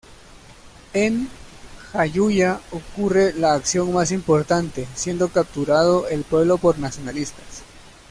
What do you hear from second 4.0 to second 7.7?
importante, siendo capturado el pueblo por nacionalistas.